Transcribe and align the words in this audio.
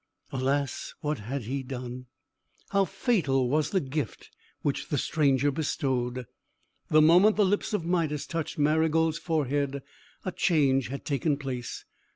Alas, 0.31 0.95
what 1.01 1.19
had 1.19 1.43
he 1.43 1.61
done? 1.61 2.07
How 2.69 2.85
fatal 2.85 3.47
was 3.47 3.69
the 3.69 3.79
gift 3.79 4.31
which 4.63 4.89
the 4.89 4.97
stranger 4.97 5.51
bestowed! 5.51 6.25
The 6.89 7.03
moment 7.03 7.35
the 7.35 7.45
lips 7.45 7.71
of 7.71 7.85
Midas 7.85 8.25
touched 8.25 8.57
Marygold's 8.57 9.19
forehead, 9.19 9.83
a 10.25 10.31
change 10.31 10.87
had 10.87 11.05
taken 11.05 11.37
place. 11.37 11.85